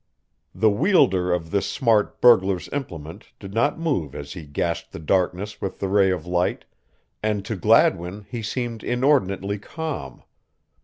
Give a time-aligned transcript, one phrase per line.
[0.55, 5.61] The wielder of this smart burglar's implement did not move as he gashed the darkness
[5.61, 6.65] with the ray of light,
[7.21, 10.23] and to Gladwin he seemed inordinately calm.